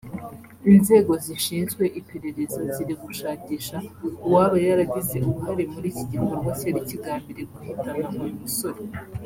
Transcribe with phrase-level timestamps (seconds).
[0.73, 3.77] Inzego zishinzwe iperereza ziri gushakisha
[4.25, 8.79] uwaba yaragize uruhare muri iki gikorwa cyari kigambiriye guhitana uyu musore